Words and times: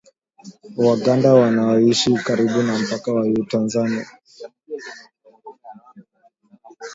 Waganda 0.77 1.33
wanaoishi 1.33 2.13
karibu 2.13 2.61
na 2.63 2.79
mpaka 2.79 3.13
wa 3.13 3.23
Tanzania 3.47 4.07